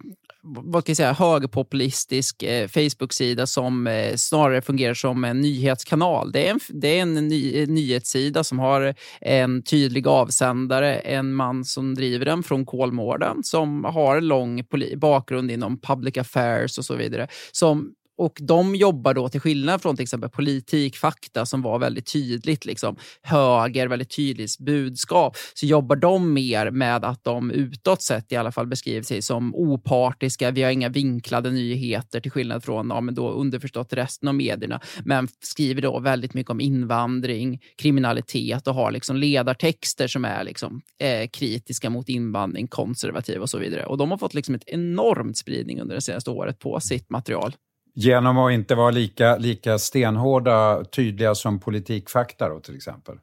vad 0.48 0.82
ska 0.82 0.90
jag 0.90 0.96
säga, 0.96 1.12
högerpopulistisk 1.12 2.42
eh, 2.42 2.68
Facebook-sida 2.68 3.46
som 3.46 3.86
eh, 3.86 4.14
snarare 4.16 4.62
fungerar 4.62 4.94
som 4.94 5.24
en 5.24 5.40
nyhetskanal. 5.40 6.32
Det 6.32 6.46
är 6.46 6.50
en, 6.50 6.60
det 6.68 6.98
är 6.98 7.02
en 7.02 7.14
ny, 7.14 7.62
eh, 7.62 7.68
nyhetssida 7.68 8.44
som 8.44 8.58
har 8.58 8.94
en 9.20 9.62
tydlig 9.62 10.06
avsändare, 10.08 10.94
en 10.94 11.34
man 11.34 11.64
som 11.64 11.94
driver 11.94 12.24
den 12.24 12.42
från 12.42 12.66
Kolmården 12.66 13.44
som 13.44 13.84
har 13.84 14.16
en 14.16 14.28
lång 14.28 14.62
bakgrund 14.96 15.50
inom 15.50 15.80
public 15.80 16.16
affairs 16.16 16.78
och 16.78 16.84
så 16.84 16.94
vidare. 16.94 17.28
Som 17.52 17.92
och 18.18 18.38
de 18.40 18.74
jobbar 18.74 19.14
då, 19.14 19.28
till 19.28 19.40
skillnad 19.40 19.82
från 19.82 19.96
till 19.96 20.02
exempel 20.02 20.30
politikfakta 20.30 21.46
som 21.46 21.62
var 21.62 21.78
väldigt 21.78 22.12
tydligt 22.12 22.64
liksom, 22.64 22.96
höger, 23.22 23.88
väldigt 23.88 24.16
tydligt 24.16 24.58
budskap, 24.58 25.36
så 25.54 25.66
jobbar 25.66 25.96
de 25.96 26.32
mer 26.32 26.70
med 26.70 27.04
att 27.04 27.24
de 27.24 27.50
utåt 27.50 28.02
sett 28.02 28.32
i 28.32 28.36
alla 28.36 28.52
fall 28.52 28.66
beskriver 28.66 29.02
sig 29.02 29.22
som 29.22 29.54
opartiska. 29.54 30.50
Vi 30.50 30.62
har 30.62 30.70
inga 30.70 30.88
vinklade 30.88 31.50
nyheter 31.50 32.20
till 32.20 32.30
skillnad 32.30 32.64
från 32.64 32.88
ja, 32.88 33.00
men 33.00 33.14
då 33.14 33.30
underförstått 33.30 33.92
resten 33.92 34.28
av 34.28 34.34
medierna, 34.34 34.80
men 35.04 35.28
skriver 35.40 35.82
då 35.82 35.98
väldigt 35.98 36.34
mycket 36.34 36.50
om 36.50 36.60
invandring, 36.60 37.60
kriminalitet 37.76 38.66
och 38.66 38.74
har 38.74 38.90
liksom 38.90 39.16
ledartexter 39.16 40.08
som 40.08 40.24
är 40.24 40.44
liksom, 40.44 40.80
eh, 40.98 41.28
kritiska 41.28 41.90
mot 41.90 42.08
invandring, 42.08 42.68
konservativa 42.68 43.42
och 43.42 43.50
så 43.50 43.58
vidare. 43.58 43.86
Och 43.86 43.98
de 43.98 44.10
har 44.10 44.18
fått 44.18 44.34
liksom 44.34 44.54
ett 44.54 44.68
enormt 44.68 45.36
spridning 45.36 45.80
under 45.80 45.94
det 45.94 46.00
senaste 46.00 46.30
året 46.30 46.58
på 46.58 46.80
sitt 46.80 47.10
material. 47.10 47.54
Genom 48.00 48.38
att 48.38 48.52
inte 48.52 48.74
vara 48.74 48.90
lika, 48.90 49.36
lika 49.36 49.78
stenhårda, 49.78 50.84
tydliga 50.84 51.34
som 51.34 51.60
politikfakta 51.60 52.48
då, 52.48 52.60
till 52.60 52.76
exempel? 52.76 53.14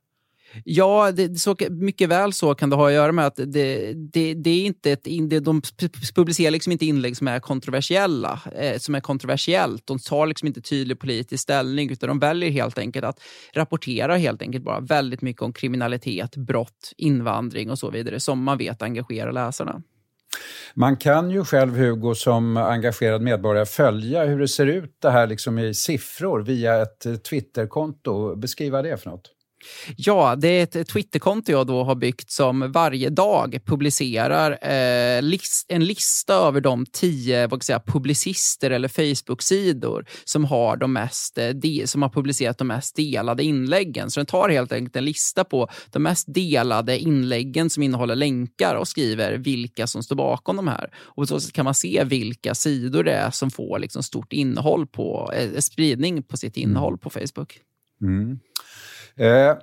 Ja, 0.64 1.12
det, 1.12 1.40
så, 1.40 1.56
mycket 1.70 2.10
väl 2.10 2.34
så 2.34 2.56
kan 2.56 2.70
det 2.70 2.76
ha 2.76 2.88
att 2.88 2.94
göra 2.94 3.12
med 3.12 3.26
att 3.26 3.36
det, 3.36 3.94
det, 3.94 4.34
det 4.34 4.50
är 4.50 4.66
inte 4.66 4.92
ett, 4.92 5.04
det, 5.30 5.40
de 5.40 5.62
publicerar 6.16 6.52
liksom 6.52 6.72
inte 6.72 6.86
inlägg 6.86 7.18
som 7.18 7.28
är 7.28 7.40
kontroversiella, 7.40 8.40
eh, 8.56 8.78
som 8.78 8.96
är 8.96 9.00
kontroversiellt. 9.00 9.88
De 9.88 10.00
tar 10.00 10.28
liksom 10.28 10.48
inte 10.48 10.62
tydlig 10.62 11.00
politisk 11.00 11.44
ställning 11.44 11.92
utan 11.92 12.10
de 12.10 12.20
väljer 12.20 12.50
helt 12.50 12.78
enkelt 12.78 13.06
att 13.06 13.20
rapportera 13.54 14.18
helt 14.18 14.42
enkelt 14.42 14.64
bara 14.64 14.80
väldigt 14.80 15.22
mycket 15.22 15.42
om 15.42 15.54
kriminalitet, 15.54 16.36
brott, 16.36 16.94
invandring 16.98 17.72
och 17.72 17.80
så 17.80 17.90
vidare 17.90 18.20
som 18.20 18.44
man 18.44 18.58
vet 18.58 18.82
engagerar 18.82 19.32
läsarna. 19.32 19.82
Man 20.74 20.98
kan 20.98 21.32
ju 21.32 21.46
själv, 21.46 21.78
Hugo, 21.78 22.16
som 22.16 22.58
engagerad 22.58 23.22
medborgare 23.22 23.66
följa 23.66 24.26
hur 24.26 24.40
det 24.40 24.48
ser 24.48 24.66
ut 24.66 24.98
det 25.02 25.10
här 25.10 25.28
liksom 25.28 25.60
i 25.60 25.74
siffror 25.74 26.40
via 26.40 26.82
ett 26.82 27.24
Twitterkonto. 27.24 28.36
Beskriva 28.36 28.82
det 28.82 28.98
för 28.98 29.10
något. 29.10 29.35
Ja, 29.98 30.36
det 30.36 30.48
är 30.48 30.64
ett 30.64 30.88
Twitterkonto 30.88 31.52
jag 31.52 31.68
då 31.68 31.84
har 31.84 31.96
byggt 31.96 32.32
som 32.32 32.72
varje 32.72 33.10
dag 33.10 33.60
publicerar 33.66 34.52
eh, 34.72 35.22
list, 35.22 35.66
en 35.70 35.86
lista 35.86 36.34
över 36.34 36.62
de 36.62 36.86
tio 36.86 37.48
vad 37.48 37.64
säga, 37.64 37.80
publicister 37.80 38.72
eller 38.72 38.88
Facebook-sidor 38.88 40.06
som 40.26 40.46
har, 40.46 40.78
de 40.78 40.94
mest, 40.94 41.38
eh, 41.38 41.50
de, 41.50 41.88
som 41.88 42.02
har 42.02 42.10
publicerat 42.10 42.58
de 42.58 42.68
mest 42.68 42.96
delade 42.96 43.44
inläggen. 43.44 44.12
Så 44.12 44.20
den 44.20 44.26
tar 44.26 44.50
helt 44.50 44.72
enkelt 44.72 44.96
en 44.96 45.06
lista 45.06 45.44
på 45.44 45.70
de 45.92 46.04
mest 46.04 46.34
delade 46.34 47.00
inläggen 47.00 47.70
som 47.70 47.84
innehåller 47.84 48.16
länkar 48.16 48.76
och 48.76 48.88
skriver 48.88 49.38
vilka 49.38 49.88
som 49.88 50.04
står 50.04 50.16
bakom 50.16 50.56
de 50.56 50.68
här. 50.68 50.90
Och 50.96 51.24
på 51.24 51.28
så 51.28 51.40
sätt 51.40 51.54
kan 51.54 51.66
man 51.66 51.74
se 51.74 52.04
vilka 52.04 52.56
sidor 52.56 53.04
det 53.04 53.14
är 53.14 53.32
som 53.32 53.52
får 53.52 53.80
liksom 53.80 54.04
stort 54.04 54.34
innehåll 54.34 54.88
på, 54.88 55.32
eh, 55.36 55.60
spridning 55.60 56.24
på 56.24 56.38
sitt 56.38 56.58
innehåll 56.58 56.94
mm. 56.94 57.00
på 57.00 57.10
Facebook. 57.10 57.60
Mm. 58.02 58.40
Eh, 59.20 59.58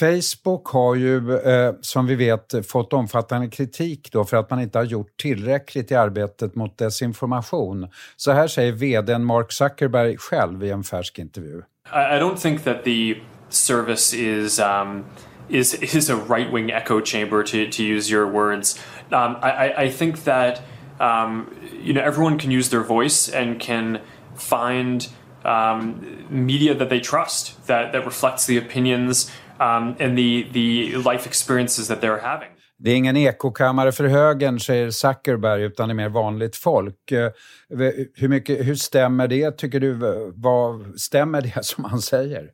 Facebook 0.00 0.66
har 0.68 0.94
ju, 0.94 1.38
eh, 1.38 1.74
som 1.80 2.06
vi 2.06 2.14
vet, 2.14 2.66
fått 2.68 2.92
omfattande 2.92 3.48
kritik 3.48 4.08
då 4.12 4.24
för 4.24 4.36
att 4.36 4.50
man 4.50 4.60
inte 4.60 4.78
har 4.78 4.84
gjort 4.84 5.16
tillräckligt 5.16 5.90
i 5.90 5.94
arbetet 5.94 6.54
mot 6.54 6.78
desinformation. 6.78 7.88
Så 8.16 8.32
här 8.32 8.48
säger 8.48 8.72
vdn 8.72 9.24
Mark 9.24 9.52
Zuckerberg 9.52 10.16
själv 10.18 10.64
i 10.64 10.70
en 10.70 10.84
färsk 10.84 11.18
intervju. 11.18 11.58
I, 11.58 12.16
tror 12.16 12.20
don't 12.20 12.36
think 12.36 12.64
that 12.64 12.84
the 12.84 13.14
service 13.48 14.14
is 14.14 14.58
um, 14.58 15.04
is 15.48 15.74
is 15.74 16.10
a 16.10 16.16
right 16.28 16.52
wing 16.52 16.70
echo 16.70 17.00
chamber 17.00 17.42
to 17.42 17.70
to 17.76 17.82
use 17.82 18.12
your 18.14 18.26
words. 18.32 18.78
Um, 19.12 19.36
I, 19.42 19.86
I 19.86 19.90
think 19.90 20.24
that 20.24 20.62
um, 21.00 21.46
you 21.84 21.92
know 21.92 22.02
everyone 22.02 22.38
can 22.38 22.50
use 22.50 22.70
their 22.70 22.84
voice 22.84 23.28
and 23.28 23.60
can 23.60 24.00
find 24.34 25.08
um, 25.46 26.00
media 26.28 26.74
that 26.74 26.88
they 26.88 27.00
trust 27.00 27.66
that 27.66 27.92
that 27.92 28.04
reflects 28.04 28.46
the 28.46 28.58
opinions 28.58 29.30
um, 29.60 29.94
and 30.00 30.18
the 30.18 30.46
the 30.52 30.96
life 30.96 31.26
experiences 31.26 31.88
that 31.88 32.00
they're 32.00 32.22
having. 32.22 32.48
Det 32.78 32.90
är 32.90 32.96
ingen 32.96 33.16
ekokammare 33.16 33.92
för 33.92 34.04
högern, 34.04 34.60
säger 34.60 34.90
Zuckerberg, 34.90 35.62
utan 35.62 35.88
det 35.88 35.92
är 35.92 35.94
mer 35.94 36.08
vanligt 36.08 36.56
folk. 36.56 37.12
Eh, 37.12 37.30
hur, 38.14 38.28
mycket, 38.28 38.66
hur 38.66 38.74
stämmer 38.74 39.28
det, 39.28 39.50
tycker 39.50 39.80
du? 39.80 39.94
Vad, 40.34 41.00
stämmer 41.00 41.40
det 41.40 41.58
som 41.64 41.84
han 41.84 42.00
säger? 42.00 42.50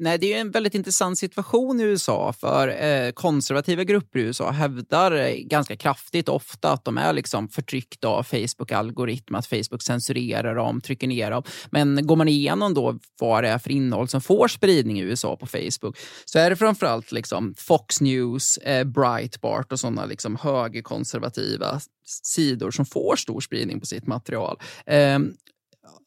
Nej, 0.00 0.18
det 0.18 0.34
är 0.34 0.40
en 0.40 0.50
väldigt 0.50 0.74
intressant 0.74 1.18
situation 1.18 1.80
i 1.80 1.84
USA 1.84 2.32
för 2.32 2.84
eh, 2.84 3.12
konservativa 3.12 3.84
grupper 3.84 4.18
i 4.18 4.22
USA 4.22 4.50
hävdar 4.50 5.12
eh, 5.12 5.34
ganska 5.34 5.76
kraftigt 5.76 6.28
ofta 6.28 6.72
att 6.72 6.84
de 6.84 6.98
är 6.98 7.12
liksom 7.12 7.48
förtryckta 7.48 8.08
av 8.08 8.22
Facebook-algoritm, 8.22 9.34
att 9.38 9.46
Facebook 9.46 9.82
censurerar 9.82 10.54
dem, 10.54 10.80
trycker 10.80 11.08
ner 11.08 11.30
dem. 11.30 11.42
Men 11.70 12.06
går 12.06 12.16
man 12.16 12.28
igenom 12.28 12.74
då 12.74 12.98
vad 13.20 13.44
det 13.44 13.48
är 13.48 13.58
för 13.58 13.70
innehåll 13.70 14.08
som 14.08 14.20
får 14.20 14.48
spridning 14.48 15.00
i 15.00 15.02
USA 15.02 15.36
på 15.36 15.46
Facebook 15.46 15.98
så 16.24 16.38
är 16.38 16.50
det 16.50 16.56
framförallt 16.56 17.12
liksom 17.12 17.54
Fox 17.58 18.00
News, 18.00 18.56
eh, 18.56 18.84
Breitbart 18.84 19.72
och 19.72 19.80
sådana 19.80 20.04
liksom 20.04 20.36
högerkonservativa 20.36 21.80
sidor 22.24 22.70
som 22.70 22.86
får 22.86 23.16
stor 23.16 23.40
spridning 23.40 23.80
på 23.80 23.86
sitt 23.86 24.06
material. 24.06 24.60
Eh, 24.86 25.18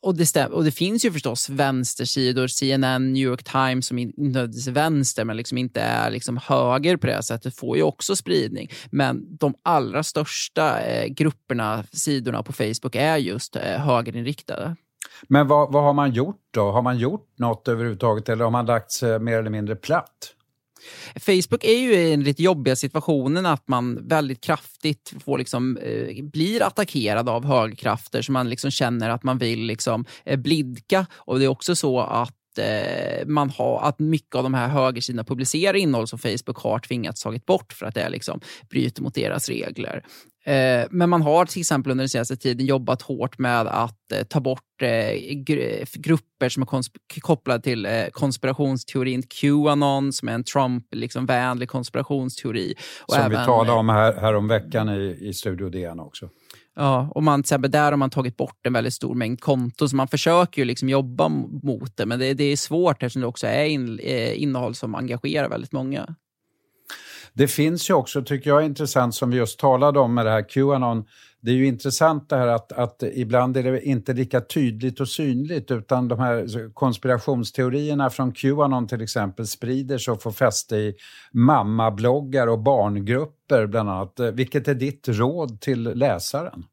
och 0.02 0.16
det, 0.16 0.26
stäm, 0.26 0.52
och 0.52 0.64
det 0.64 0.72
finns 0.72 1.06
ju 1.06 1.12
förstås 1.12 1.50
vänstersidor, 1.50 2.48
CNN, 2.48 3.14
New 3.14 3.24
York 3.24 3.44
Times 3.44 3.88
som 3.88 3.98
inte 3.98 4.22
nödvändigtvis 4.22 4.68
är 4.68 4.72
vänster 4.72 5.26
men 5.26 5.38
liksom 5.38 5.58
inte 5.58 5.82
är 5.82 6.10
liksom 6.10 6.38
höger 6.38 6.98
på 6.98 7.08
det 7.08 7.24
sättet, 7.24 7.56
får 7.56 7.78
ju 7.78 7.84
också 7.84 8.16
spridning. 8.16 8.70
Men 8.92 9.38
de 9.38 9.54
allra 9.64 10.04
största 10.04 10.82
eh, 10.82 11.08
grupperna, 11.08 11.84
sidorna 11.92 12.44
på 12.44 12.54
Facebook 12.54 12.96
är 12.96 13.18
just 13.18 13.56
eh, 13.56 13.62
högerinriktade. 13.62 14.76
Men 15.28 15.48
vad, 15.48 15.72
vad 15.72 15.84
har 15.84 15.94
man 15.94 16.12
gjort 16.12 16.42
då? 16.52 16.72
Har 16.72 16.82
man 16.82 16.98
gjort 16.98 17.28
något 17.38 17.68
överhuvudtaget 17.68 18.30
eller 18.30 18.44
har 18.44 18.52
man 18.52 18.66
lagt 18.66 18.92
sig 18.92 19.12
eh, 19.12 19.20
mer 19.20 19.38
eller 19.38 19.50
mindre 19.50 19.76
platt? 19.76 20.36
Facebook 21.20 21.64
är 21.64 21.80
ju 21.80 21.94
i 21.94 22.10
den 22.10 22.24
lite 22.24 22.44
jobbiga 22.44 22.76
situationen 22.76 23.46
att 23.46 23.68
man 23.68 24.08
väldigt 24.08 24.42
kraftigt 24.42 25.14
får 25.26 25.38
liksom, 25.38 25.78
eh, 25.78 26.24
blir 26.24 26.64
attackerad 26.64 27.30
av 27.30 27.46
högkrafter 27.46 28.22
som 28.22 28.34
man 28.34 28.50
liksom 28.50 28.72
känner 28.72 29.10
att 29.10 29.24
man 29.24 29.38
vill 29.38 29.64
liksom, 29.64 30.06
eh, 30.26 30.40
blidka. 30.40 31.06
Och 31.14 31.40
det 31.40 31.46
är 31.46 31.50
också 31.50 31.76
så 31.76 32.00
att 32.00 32.58
eh, 32.58 33.28
man 33.28 33.50
har, 33.50 33.82
att 33.82 34.00
mycket 34.00 34.36
av 34.36 34.44
de 34.44 34.54
här 34.54 34.68
högersidorna 34.68 35.24
publicerar 35.24 35.74
innehåll 35.74 36.08
som 36.08 36.20
Facebook 36.20 36.58
har 36.58 36.80
tvingats 36.80 37.24
tagit 37.24 37.46
bort 37.46 37.74
för 37.74 37.86
att 37.86 37.96
det 37.96 38.10
liksom 38.10 38.40
bryter 38.70 39.02
mot 39.02 39.16
deras 39.16 39.50
regler. 39.50 40.04
Eh, 40.46 40.88
men 40.90 41.10
man 41.10 41.22
har 41.22 41.46
till 41.46 41.60
exempel 41.60 41.92
under 41.92 42.02
den 42.02 42.10
senaste 42.10 42.38
tiden 42.38 42.66
jobbat 42.66 43.02
hårt 43.02 43.38
med 43.38 43.68
att 43.68 44.12
eh, 44.12 44.24
ta 44.24 44.40
bort 44.40 44.82
eh, 44.82 45.36
grupper 45.94 46.50
som 46.50 46.64
är 46.64 47.20
kopplade 47.20 47.64
till 47.64 47.88
konspirationsteorin 48.12 49.24
Qanon, 49.24 50.14
som 50.14 50.30
är 50.30 50.34
en 50.34 50.44
Trump-vänlig 50.44 51.02
liksom, 51.02 51.68
konspirationsteori. 51.68 52.74
Och 53.02 53.14
som 53.14 53.24
även, 53.24 53.40
vi 53.40 53.46
talade 53.46 53.72
om 53.72 53.90
här, 53.90 54.14
här 54.14 54.34
om 54.34 54.48
veckan 54.48 54.90
i, 54.90 55.18
i 55.22 55.34
Studio 55.34 55.70
DN 55.70 56.00
också. 56.00 56.30
Ja, 56.76 57.12
och 57.16 57.24
man, 57.24 57.44
där 57.60 57.92
har 57.92 57.98
man 57.98 58.10
tagit 58.10 58.38
bort 58.38 58.60
en 58.64 58.74
väldigt 58.74 58.94
stor 58.94 59.16
mängd 59.16 59.42
konton, 59.42 59.90
så 59.90 59.96
man 59.96 60.08
försöker 60.08 60.62
ju 60.62 60.66
liksom 60.66 60.90
jobba 60.90 61.30
mot 61.64 61.98
det, 61.98 62.06
men 62.06 62.20
det, 62.20 62.34
det 62.34 62.44
är 62.44 62.58
svårt 62.58 63.04
eftersom 63.04 63.22
det 63.22 63.28
också 63.28 63.48
är 63.48 63.66
in, 63.66 64.00
innehåll 64.34 64.76
som 64.76 64.96
engagerar 64.96 65.50
väldigt 65.50 65.72
många. 65.72 66.16
Det 67.34 67.48
finns 67.48 67.90
ju 67.90 67.94
också, 67.94 68.22
tycker 68.22 68.50
jag 68.50 68.62
är 68.62 68.66
intressant, 68.66 69.16
som 69.16 69.30
vi 69.30 69.38
just 69.38 69.60
talade 69.60 70.00
om 70.00 70.14
med 70.14 70.26
det 70.26 70.32
här 70.32 70.50
Qanon, 70.50 71.06
det 71.42 71.52
är 71.52 71.56
ju 71.56 71.68
intressant 71.68 72.30
det 72.30 72.36
här 72.36 72.48
att, 72.48 72.72
att 72.72 73.04
ibland 73.04 73.58
är 73.58 73.64
det 73.64 73.82
inte 73.82 74.14
lika 74.14 74.42
tydligt 74.42 75.00
och 75.00 75.08
synligt 75.08 75.72
utan 75.72 76.08
de 76.08 76.20
här 76.20 76.74
konspirationsteorierna 76.74 78.10
från 78.10 78.32
Qanon 78.32 78.88
till 78.88 79.02
exempel 79.02 79.48
sprider 79.48 79.98
sig 79.98 80.12
och 80.12 80.22
får 80.22 80.32
fäste 80.32 80.76
i 80.76 80.96
mammabloggar 81.32 82.48
och 82.48 82.60
barngrupper 82.60 83.68
bland 83.68 83.90
annat. 83.90 84.20
Vilket 84.34 84.68
är 84.68 84.76
ditt 84.76 85.08
råd 85.08 85.62
till 85.62 85.84
läsaren? 85.84 86.64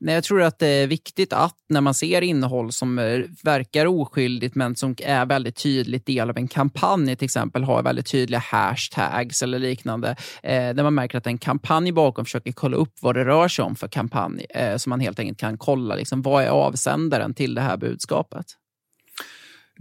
Nej, 0.00 0.14
jag 0.14 0.24
tror 0.24 0.42
att 0.42 0.58
det 0.58 0.66
är 0.66 0.86
viktigt 0.86 1.32
att 1.32 1.54
när 1.68 1.80
man 1.80 1.94
ser 1.94 2.22
innehåll 2.22 2.72
som 2.72 2.98
eh, 2.98 3.20
verkar 3.42 3.86
oskyldigt 3.86 4.54
men 4.54 4.76
som 4.76 4.96
är 4.98 5.26
väldigt 5.26 5.56
tydligt 5.56 6.06
del 6.06 6.30
av 6.30 6.36
en 6.36 6.48
kampanj, 6.48 7.16
till 7.16 7.24
exempel 7.24 7.64
har 7.64 7.82
väldigt 7.82 8.06
tydliga 8.06 8.40
hashtags 8.40 9.42
eller 9.42 9.58
liknande, 9.58 10.16
eh, 10.42 10.74
där 10.74 10.82
man 10.82 10.94
märker 10.94 11.18
att 11.18 11.26
en 11.26 11.38
kampanj 11.38 11.92
bakom 11.92 12.24
försöker 12.24 12.52
kolla 12.52 12.76
upp 12.76 12.94
vad 13.00 13.14
det 13.14 13.24
rör 13.24 13.48
sig 13.48 13.64
om 13.64 13.76
för 13.76 13.88
kampanj, 13.88 14.46
eh, 14.50 14.76
så 14.76 14.90
man 14.90 15.00
helt 15.00 15.18
enkelt 15.18 15.40
kan 15.40 15.58
kolla 15.58 15.94
liksom, 15.94 16.22
vad 16.22 16.44
är 16.44 16.48
avsändaren 16.48 17.34
till 17.34 17.54
det 17.54 17.60
här 17.60 17.76
budskapet. 17.76 18.46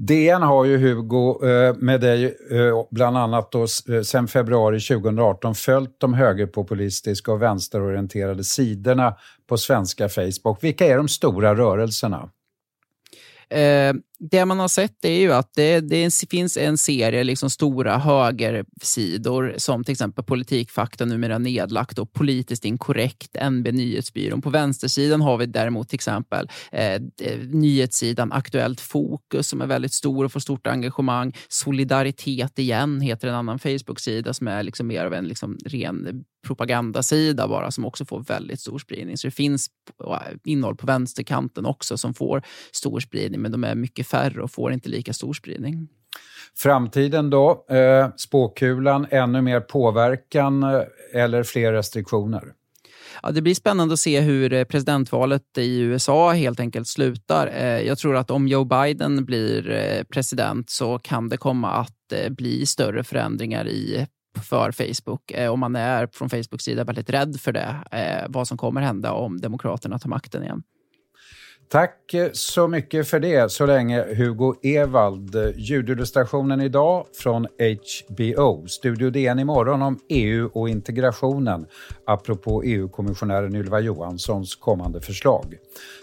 DN 0.02 0.42
har 0.42 0.66
ju 0.66 0.78
Hugo 0.78 1.46
eh, 1.48 1.76
med 1.76 2.02
dig 2.02 2.26
eh, 2.26 2.86
bland 2.92 3.18
annat 3.18 3.52
då, 3.52 3.62
eh, 3.62 4.02
sen 4.04 4.28
februari 4.28 4.80
2018 4.80 5.56
följt 5.56 6.00
de 6.00 6.14
högerpopulistiska 6.14 7.32
och 7.32 7.42
vänsterorienterade 7.42 8.44
sidorna 8.44 9.16
på 9.48 9.58
svenska 9.58 10.10
Facebook. 10.10 10.64
Vilka 10.64 10.86
är 10.86 10.98
de 10.98 11.08
stora 11.08 11.56
rörelserna? 11.56 12.30
Eh, 13.50 13.94
det 14.20 14.46
man 14.46 14.60
har 14.60 14.68
sett 14.68 15.06
är 15.06 15.20
ju 15.20 15.34
att 15.34 15.54
det, 15.56 15.80
det 15.80 16.30
finns 16.30 16.58
en 16.58 16.78
serie 16.78 17.24
liksom 17.24 17.50
stora 17.50 17.98
högersidor 17.98 19.54
som 19.58 19.84
till 19.84 19.92
exempel 19.92 20.24
Politikfakta 20.24 21.06
numera 21.06 21.38
nedlagt 21.38 22.00
och 22.00 22.14
Politiskt 22.14 22.66
inkorrekt, 22.66 23.38
NB 23.52 23.72
Nyhetsbyrån. 23.72 24.42
På 24.42 24.50
vänstersidan 24.50 25.22
har 25.22 25.38
vi 25.38 25.46
däremot 25.46 25.90
till 25.90 25.96
exempel 25.96 26.50
eh, 26.72 26.94
eh, 26.94 27.40
nyhetssidan 27.48 28.32
Aktuellt 28.32 28.82
Fokus 28.82 29.48
som 29.48 29.62
är 29.62 29.68
väldigt 29.68 29.94
stor 29.94 30.26
och 30.26 30.32
får 30.32 30.40
stort 30.40 30.68
engagemang. 30.68 31.36
Solidaritet 31.48 32.60
igen 32.60 33.02
heter 33.02 33.28
en 33.28 33.36
annan 33.36 33.60
Facebook-sida 33.60 34.34
som 34.34 34.48
är 34.48 34.64
liksom 34.64 34.88
mer 34.88 35.06
av 35.06 35.14
en 35.14 35.28
liksom 35.28 35.58
ren 35.66 36.24
propagandasida 36.48 37.48
bara 37.48 37.72
som 37.72 37.86
också 37.86 38.06
får 38.06 38.24
väldigt 38.24 38.60
stor 38.60 38.80
spridning. 38.80 39.18
Så 39.18 39.28
det 39.28 39.32
finns 39.32 39.68
eh, 40.06 40.18
innehåll 40.44 40.76
på 40.76 40.86
vänsterkanten 40.86 41.66
också 41.66 41.98
som 41.98 42.14
får 42.14 42.44
stor 42.72 43.00
spridning 43.00 43.42
men 43.42 43.52
de 43.52 43.64
är 43.64 43.76
mycket 43.76 44.08
färre 44.10 44.42
och 44.42 44.52
får 44.52 44.74
inte 44.74 44.90
lika 44.90 45.14
stor 45.14 45.34
spridning. 45.34 45.88
Framtiden 46.58 47.30
då? 47.30 47.66
Eh, 47.70 48.10
spåkulan, 48.18 49.08
ännu 49.10 49.42
mer 49.42 49.60
påverkan 49.60 50.64
eh, 50.64 50.82
eller 51.14 51.44
fler 51.44 51.74
restriktioner? 51.74 52.44
Ja, 53.24 53.32
det 53.32 53.42
blir 53.42 53.56
spännande 53.56 53.94
att 53.94 54.00
se 54.00 54.20
hur 54.20 54.54
eh, 54.54 54.64
presidentvalet 54.64 55.58
i 55.58 55.80
USA 55.80 56.32
helt 56.32 56.60
enkelt 56.60 56.88
slutar. 56.88 57.48
Jag 57.80 57.98
tror 57.98 58.16
att 58.16 58.32
om 58.32 58.48
Joe 58.48 58.64
Biden 58.64 59.26
blir 59.26 60.04
president 60.04 60.70
så 60.70 61.00
kan 61.00 61.30
det 61.30 61.38
komma 61.38 61.72
att 61.72 62.14
bli 62.30 62.66
större 62.66 63.04
förändringar 63.04 63.68
i 63.68 64.08
för 64.50 64.72
Facebook. 64.72 65.32
Om 65.52 65.60
man 65.60 65.76
är 65.76 66.08
från 66.14 66.30
Facebooks 66.30 66.64
sida 66.64 66.84
väldigt 66.84 67.10
rädd 67.10 67.40
för 67.40 67.52
det, 67.52 67.76
vad 68.30 68.48
som 68.48 68.58
kommer 68.58 68.82
hända 68.82 69.12
om 69.12 69.42
Demokraterna 69.42 70.00
tar 70.00 70.10
makten 70.10 70.44
igen. 70.44 70.64
Tack 71.72 72.16
så 72.34 72.68
mycket 72.68 73.08
för 73.08 73.20
det 73.20 73.52
så 73.52 73.66
länge 73.66 74.16
Hugo 74.16 74.56
Ewald. 74.64 75.54
Ljudillustrationen 75.56 76.62
idag 76.62 77.06
från 77.14 77.48
HBO. 78.10 78.68
Studio 78.68 79.10
DN 79.10 79.40
imorgon 79.40 79.82
om 79.82 80.00
EU 80.10 80.50
och 80.54 80.70
integrationen 80.70 81.66
apropå 82.06 82.64
EU-kommissionären 82.64 83.56
Ylva 83.56 83.80
Johanssons 83.80 84.56
kommande 84.56 85.02
förslag. 85.02 85.58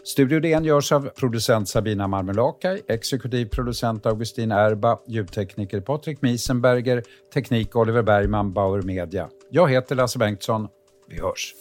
Studio 0.05 0.41
DN 0.41 0.65
görs 0.65 0.93
av 0.93 1.09
producent 1.09 1.69
Sabina 1.69 2.09
Marmelakai, 2.09 2.81
exekutiv 2.89 3.47
producent 3.47 4.07
Augustin 4.07 4.53
Erba, 4.53 4.99
ljudtekniker 5.07 5.81
Patrik 5.81 6.23
Miesenberger, 6.23 7.03
teknik 7.35 7.77
Oliver 7.77 8.03
Bergman, 8.03 8.53
Bauer 8.53 8.83
Media. 8.83 9.29
Jag 9.51 9.71
heter 9.71 9.95
Lasse 9.95 10.19
Bengtsson. 10.19 10.69
Vi 11.09 11.21
hörs. 11.21 11.55